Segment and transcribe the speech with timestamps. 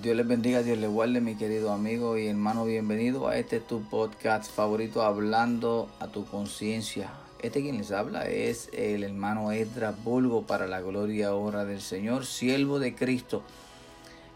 [0.00, 2.64] Dios les bendiga, Dios les guarde, mi querido amigo y hermano.
[2.64, 7.10] Bienvenido a este tu podcast favorito, hablando a tu conciencia.
[7.42, 12.24] Este quien les habla es el hermano Edra Bulgo para la gloria ahora del Señor,
[12.24, 13.42] siervo de Cristo,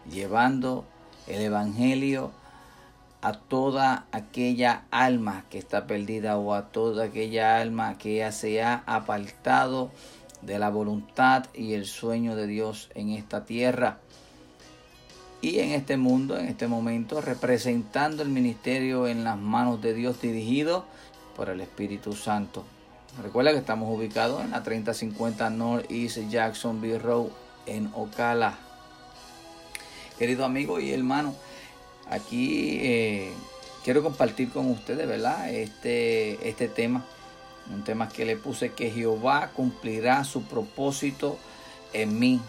[0.07, 0.85] llevando
[1.25, 2.29] el Evangelio
[3.23, 8.61] a toda aquella alma que está perdida o a toda aquella alma que ya se
[8.61, 9.89] ha apartado
[10.43, 13.97] de la voluntad y el sueño de Dios en esta tierra
[15.41, 20.21] y en este mundo, en este momento, representando el ministerio en las manos de Dios
[20.21, 20.85] dirigido
[21.35, 22.63] por el Espíritu Santo.
[23.21, 27.27] Recuerda que estamos ubicados en la 3050 North East Jacksonville Road
[27.65, 28.57] en Ocala.
[30.17, 31.35] Querido amigo y hermano,
[32.09, 33.33] aquí eh,
[33.83, 35.49] quiero compartir con ustedes, ¿verdad?
[35.49, 37.05] Este, este tema,
[37.73, 41.37] un tema que le puse que Jehová cumplirá su propósito
[41.93, 42.41] en mí.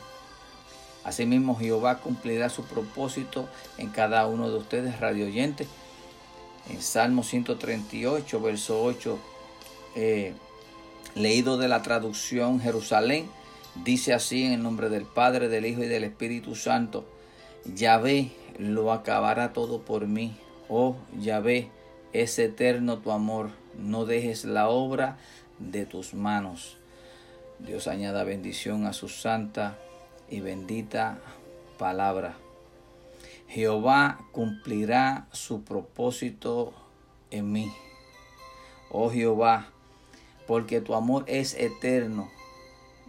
[1.06, 5.68] Asimismo, Jehová cumplirá su propósito en cada uno de ustedes, radio oyentes.
[6.68, 9.16] En Salmo 138, verso 8,
[9.94, 10.34] eh,
[11.14, 13.28] leído de la traducción Jerusalén,
[13.84, 17.06] dice así en el nombre del Padre, del Hijo y del Espíritu Santo.
[17.72, 20.34] Yahvé lo acabará todo por mí.
[20.68, 21.70] Oh Yahvé,
[22.12, 23.50] es eterno tu amor.
[23.78, 25.18] No dejes la obra
[25.60, 26.78] de tus manos.
[27.60, 29.78] Dios añada bendición a su santa
[30.30, 31.18] y bendita
[31.78, 32.36] palabra.
[33.48, 36.72] Jehová cumplirá su propósito
[37.30, 37.72] en mí.
[38.90, 39.68] Oh Jehová,
[40.46, 42.30] porque tu amor es eterno,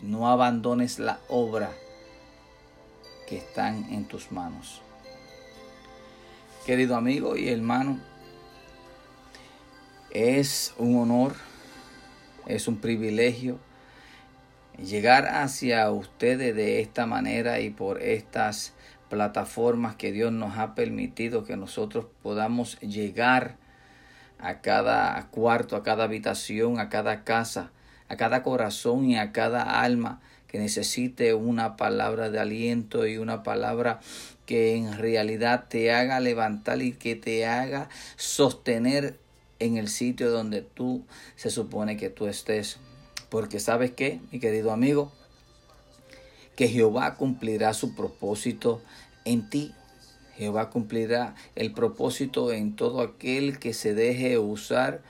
[0.02, 1.72] no abandones la obra
[3.28, 4.82] que están en tus manos.
[6.66, 8.00] Querido amigo y hermano,
[10.12, 11.36] es un honor,
[12.46, 13.60] es un privilegio
[14.78, 18.74] llegar hacia ustedes de esta manera y por estas
[19.10, 23.56] plataformas que Dios nos ha permitido que nosotros podamos llegar
[24.40, 27.72] a cada cuarto, a cada habitación, a cada casa,
[28.10, 33.44] a cada corazón y a cada alma que necesite una palabra de aliento y una
[33.44, 34.00] palabra
[34.46, 39.18] que en realidad te haga levantar y que te haga sostener
[39.60, 41.06] en el sitio donde tú
[41.36, 42.80] se supone que tú estés.
[43.30, 45.12] Porque sabes qué, mi querido amigo,
[46.56, 48.82] que Jehová cumplirá su propósito
[49.26, 49.74] en ti.
[50.36, 55.02] Jehová cumplirá el propósito en todo aquel que se deje usar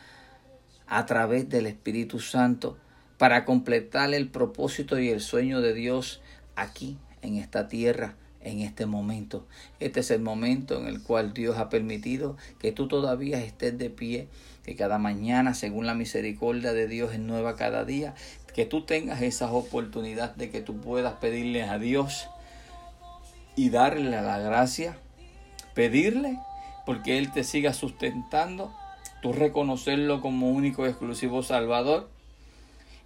[0.88, 2.77] a través del Espíritu Santo
[3.17, 6.22] para completar el propósito y el sueño de Dios
[6.56, 9.45] aquí en esta tierra en este momento.
[9.79, 13.89] Este es el momento en el cual Dios ha permitido que tú todavía estés de
[13.89, 14.27] pie,
[14.67, 18.13] que cada mañana, según la misericordia de Dios, es nueva cada día,
[18.53, 22.28] que tú tengas esas oportunidades de que tú puedas pedirle a Dios
[23.56, 24.97] y darle la gracia,
[25.73, 26.38] pedirle
[26.85, 28.75] porque Él te siga sustentando,
[29.22, 32.09] tú reconocerlo como único y exclusivo Salvador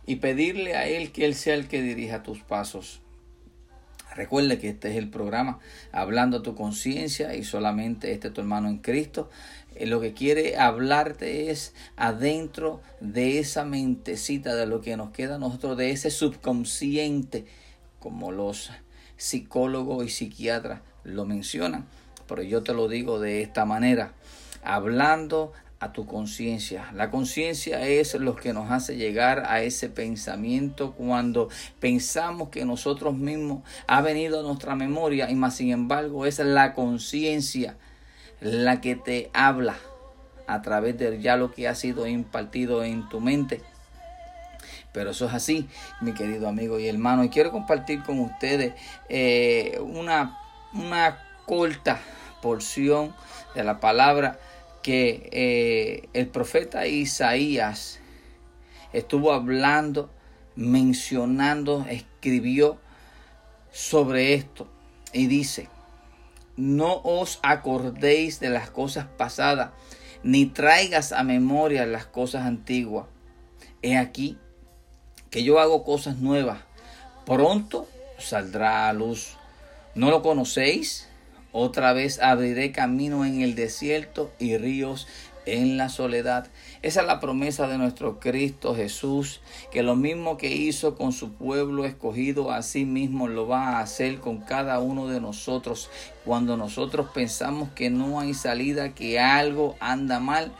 [0.07, 3.01] y pedirle a Él que Él sea el que dirija tus pasos.
[4.15, 5.59] Recuerde que este es el programa
[5.91, 9.29] Hablando a tu conciencia y solamente este tu hermano en Cristo.
[9.75, 15.35] Eh, lo que quiere hablarte es adentro de esa mentecita de lo que nos queda
[15.35, 17.45] a nosotros, de ese subconsciente,
[17.99, 18.71] como los
[19.15, 21.85] psicólogos y psiquiatras lo mencionan.
[22.27, 24.13] Pero yo te lo digo de esta manera,
[24.63, 26.91] hablando a tu conciencia.
[26.93, 31.49] La conciencia es lo que nos hace llegar a ese pensamiento cuando
[31.79, 36.73] pensamos que nosotros mismos ha venido a nuestra memoria y más sin embargo es la
[36.75, 37.77] conciencia
[38.41, 39.75] la que te habla
[40.45, 43.61] a través de ya lo que ha sido impartido en tu mente.
[44.91, 45.67] Pero eso es así,
[45.99, 47.23] mi querido amigo y hermano.
[47.23, 48.73] Y quiero compartir con ustedes
[49.09, 50.37] eh, una,
[50.73, 51.17] una
[51.47, 51.99] corta
[52.41, 53.15] porción
[53.55, 54.39] de la palabra
[54.81, 57.99] que eh, el profeta Isaías
[58.93, 60.09] estuvo hablando,
[60.55, 62.79] mencionando, escribió
[63.71, 64.67] sobre esto
[65.13, 65.69] y dice,
[66.57, 69.71] no os acordéis de las cosas pasadas,
[70.23, 73.07] ni traigas a memoria las cosas antiguas.
[73.81, 74.37] He aquí
[75.29, 76.59] que yo hago cosas nuevas,
[77.25, 77.87] pronto
[78.19, 79.37] saldrá a luz.
[79.95, 81.07] ¿No lo conocéis?
[81.51, 85.07] Otra vez abriré camino en el desierto y ríos
[85.45, 86.47] en la soledad.
[86.81, 91.33] Esa es la promesa de nuestro Cristo Jesús, que lo mismo que hizo con su
[91.33, 95.89] pueblo escogido, así mismo lo va a hacer con cada uno de nosotros.
[96.25, 100.51] Cuando nosotros pensamos que no hay salida, que algo anda mal,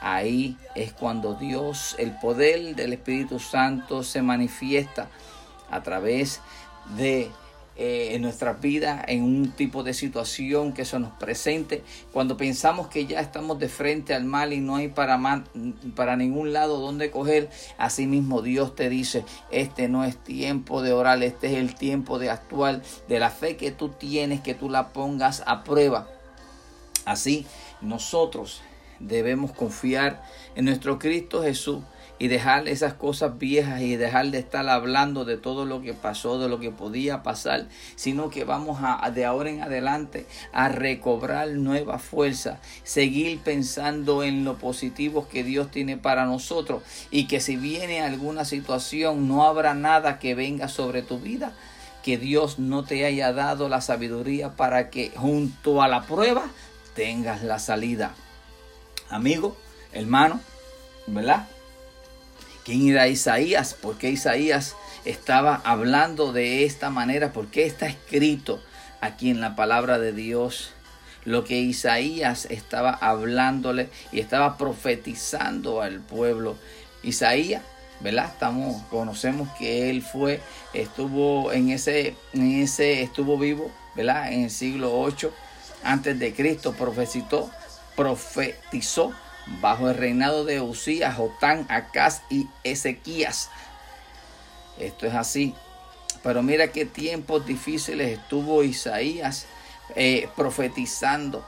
[0.00, 5.08] ahí es cuando Dios, el poder del Espíritu Santo se manifiesta
[5.70, 6.40] a través
[6.96, 7.30] de
[7.76, 11.82] eh, en nuestras vidas, en un tipo de situación que se nos presente,
[12.12, 15.18] cuando pensamos que ya estamos de frente al mal y no hay para,
[15.94, 20.92] para ningún lado donde coger, así mismo Dios te dice, este no es tiempo de
[20.92, 24.68] orar, este es el tiempo de actuar, de la fe que tú tienes, que tú
[24.68, 26.08] la pongas a prueba.
[27.04, 27.46] Así
[27.80, 28.60] nosotros
[28.98, 30.22] debemos confiar
[30.54, 31.82] en nuestro Cristo Jesús
[32.20, 36.38] y dejar esas cosas viejas y dejar de estar hablando de todo lo que pasó,
[36.38, 41.48] de lo que podía pasar, sino que vamos a de ahora en adelante a recobrar
[41.48, 47.56] nueva fuerza, seguir pensando en lo positivo que Dios tiene para nosotros y que si
[47.56, 51.54] viene alguna situación no habrá nada que venga sobre tu vida
[52.02, 56.48] que Dios no te haya dado la sabiduría para que junto a la prueba
[56.94, 58.14] tengas la salida.
[59.10, 59.56] Amigo,
[59.92, 60.40] hermano,
[61.06, 61.46] ¿verdad?
[62.70, 63.74] ¿Quién era Isaías?
[63.74, 67.32] ¿Por qué Isaías estaba hablando de esta manera?
[67.32, 68.62] ¿Por qué está escrito
[69.00, 70.70] aquí en la palabra de Dios?
[71.24, 76.56] Lo que Isaías estaba hablándole y estaba profetizando al pueblo.
[77.02, 77.62] Isaías,
[77.98, 78.26] ¿verdad?
[78.26, 80.40] Estamos, conocemos que él fue,
[80.72, 84.32] estuvo en ese, en ese, estuvo vivo, ¿verdad?
[84.32, 85.34] En el siglo 8
[85.82, 87.50] antes de Cristo, profetizó,
[87.96, 89.12] profetizó
[89.46, 93.50] bajo el reinado de Usías, Jotán, Acaz y Ezequías.
[94.78, 95.54] Esto es así.
[96.22, 99.46] Pero mira qué tiempos difíciles estuvo Isaías
[99.96, 101.44] eh, profetizando.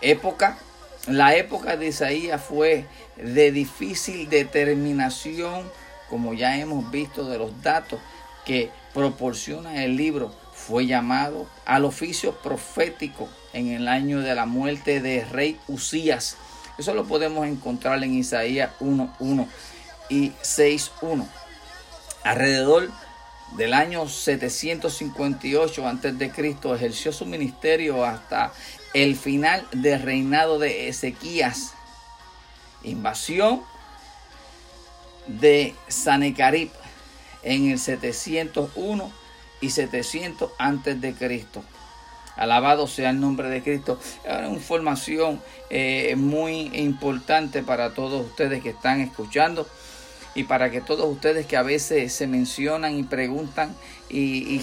[0.00, 0.58] Época,
[1.06, 2.86] la época de Isaías fue
[3.16, 5.70] de difícil determinación,
[6.10, 8.00] como ya hemos visto de los datos
[8.44, 10.34] que proporciona el libro.
[10.52, 16.36] Fue llamado al oficio profético en el año de la muerte de rey Usías
[16.78, 19.46] eso lo podemos encontrar en Isaías 1.1
[20.08, 21.26] y 6.1.
[22.24, 22.90] Alrededor
[23.56, 26.32] del año 758 a.C.
[26.74, 28.52] ejerció su ministerio hasta
[28.94, 31.74] el final del reinado de Ezequías.
[32.82, 33.62] Invasión
[35.26, 36.70] de Sanecarib
[37.42, 39.12] en el 701
[39.60, 41.62] y 700 antes de Cristo.
[42.36, 43.98] Alabado sea el nombre de Cristo.
[44.24, 45.40] Una información
[45.70, 49.66] eh, muy importante para todos ustedes que están escuchando
[50.34, 53.74] y para que todos ustedes que a veces se mencionan y preguntan
[54.08, 54.56] y,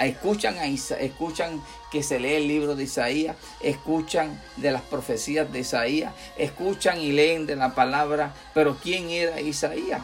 [0.00, 0.56] escuchan,
[1.00, 7.00] escuchan que se lee el libro de Isaías, escuchan de las profecías de Isaías, escuchan
[7.00, 10.02] y leen de la palabra, pero ¿quién era Isaías?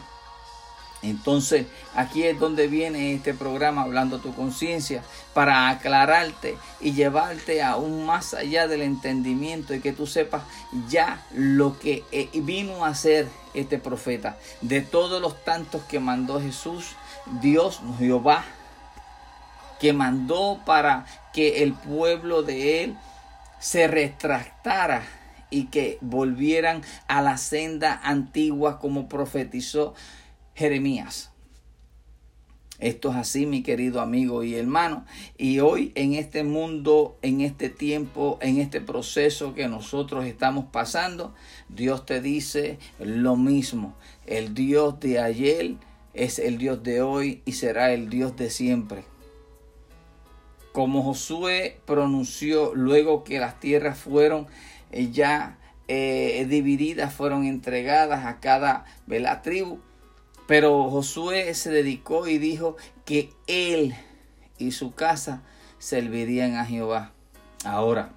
[1.03, 5.03] Entonces, aquí es donde viene este programa Hablando tu conciencia
[5.33, 10.43] para aclararte y llevarte aún más allá del entendimiento y que tú sepas
[10.87, 14.37] ya lo que eh, vino a ser este profeta.
[14.61, 16.95] De todos los tantos que mandó Jesús,
[17.41, 18.45] Dios, Jehová,
[19.81, 22.97] que mandó para que el pueblo de él
[23.59, 25.03] se retractara
[25.49, 29.93] y que volvieran a la senda antigua como profetizó
[30.55, 31.33] Jeremías.
[32.79, 35.05] Esto es así, mi querido amigo y hermano.
[35.37, 41.33] Y hoy en este mundo, en este tiempo, en este proceso que nosotros estamos pasando,
[41.69, 43.95] Dios te dice lo mismo.
[44.25, 45.75] El Dios de ayer
[46.13, 49.05] es el Dios de hoy y será el Dios de siempre.
[50.73, 54.47] Como Josué pronunció luego que las tierras fueron
[54.91, 59.79] eh, ya eh, divididas, fueron entregadas a cada la tribu
[60.47, 63.95] pero Josué se dedicó y dijo que él
[64.57, 65.43] y su casa
[65.79, 67.11] servirían a Jehová.
[67.65, 68.13] Ahora,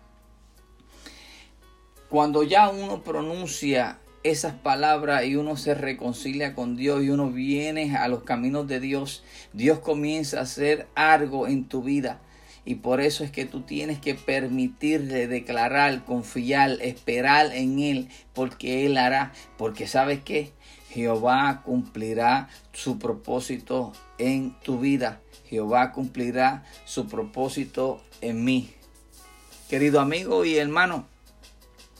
[2.09, 7.97] cuando ya uno pronuncia esas palabras y uno se reconcilia con Dios y uno viene
[7.97, 12.21] a los caminos de Dios, Dios comienza a hacer algo en tu vida.
[12.64, 18.87] Y por eso es que tú tienes que permitirle declarar, confiar, esperar en Él, porque
[18.87, 19.33] Él hará.
[19.56, 20.52] Porque sabes qué?
[20.90, 25.21] Jehová cumplirá su propósito en tu vida.
[25.49, 28.71] Jehová cumplirá su propósito en mí.
[29.69, 31.07] Querido amigo y hermano,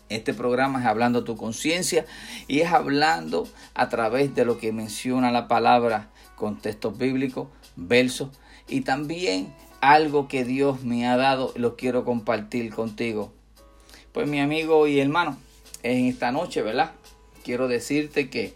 [0.09, 2.07] este programa es hablando tu conciencia
[2.47, 8.31] y es hablando a través de lo que menciona la palabra con textos bíblicos, versos
[8.69, 13.33] y también algo que Dios me ha dado lo quiero compartir contigo.
[14.13, 15.37] Pues mi amigo y hermano,
[15.83, 16.93] en esta noche, ¿verdad?
[17.45, 18.55] Quiero decirte que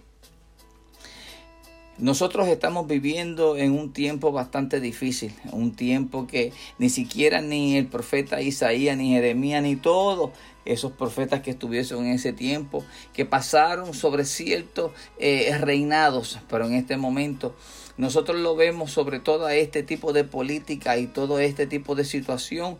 [2.00, 7.86] nosotros estamos viviendo en un tiempo bastante difícil, un tiempo que ni siquiera ni el
[7.88, 10.30] profeta Isaías, ni Jeremías, ni todos
[10.64, 16.74] esos profetas que estuvieron en ese tiempo, que pasaron sobre ciertos eh, reinados, pero en
[16.74, 17.54] este momento
[17.98, 22.78] Nosotros lo vemos sobre todo este tipo de política y todo este tipo de situación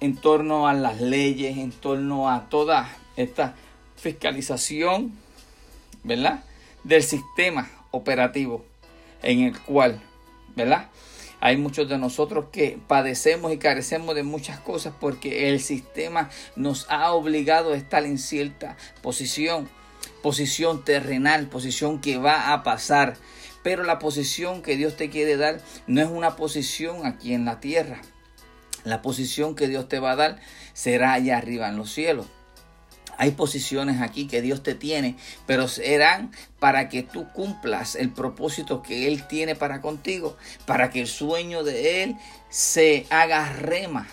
[0.00, 3.54] en torno a las leyes, en torno a toda esta
[3.94, 5.12] fiscalización,
[6.02, 6.42] ¿verdad?
[6.82, 8.64] Del sistema operativo
[9.22, 10.00] en el cual,
[10.56, 10.88] ¿verdad?
[11.40, 16.86] Hay muchos de nosotros que padecemos y carecemos de muchas cosas porque el sistema nos
[16.90, 19.68] ha obligado a estar en cierta posición,
[20.20, 23.16] posición terrenal, posición que va a pasar.
[23.62, 27.60] Pero la posición que Dios te quiere dar no es una posición aquí en la
[27.60, 28.00] tierra.
[28.84, 30.40] La posición que Dios te va a dar
[30.72, 32.26] será allá arriba en los cielos.
[33.18, 38.80] Hay posiciones aquí que Dios te tiene, pero serán para que tú cumplas el propósito
[38.80, 42.16] que Él tiene para contigo, para que el sueño de Él
[42.48, 44.06] se haga rema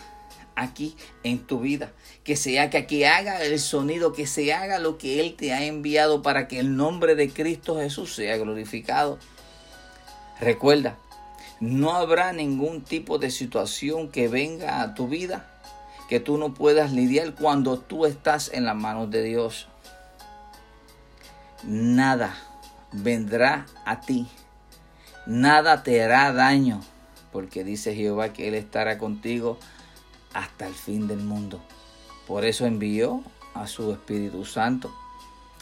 [0.56, 1.92] aquí en tu vida,
[2.24, 5.64] que sea que aquí haga el sonido, que se haga lo que Él te ha
[5.64, 9.20] enviado para que el nombre de Cristo Jesús sea glorificado.
[10.40, 10.98] Recuerda,
[11.60, 15.55] no habrá ningún tipo de situación que venga a tu vida
[16.10, 19.68] que tú no puedas lidiar cuando tú estás en las manos de Dios.
[21.64, 22.36] Nada
[22.92, 24.28] vendrá a ti,
[25.26, 26.82] nada te hará daño,
[27.32, 29.58] porque dice Jehová que Él estará contigo
[30.34, 31.62] hasta el fin del mundo.
[32.28, 34.94] Por eso envió a su Espíritu Santo,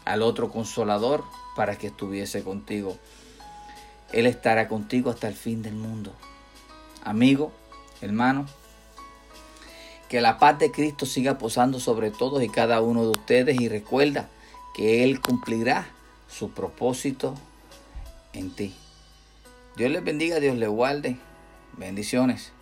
[0.05, 1.23] al otro consolador,
[1.55, 2.97] para que estuviese contigo.
[4.12, 6.13] Él estará contigo hasta el fin del mundo.
[7.03, 7.51] Amigo,
[8.01, 8.45] hermano,
[10.13, 13.67] que la paz de Cristo siga posando sobre todos y cada uno de ustedes y
[13.67, 14.29] recuerda
[14.75, 15.88] que Él cumplirá
[16.29, 17.34] su propósito
[18.32, 18.75] en ti.
[19.75, 21.17] Dios les bendiga, Dios les guarde.
[21.79, 22.52] Bendiciones.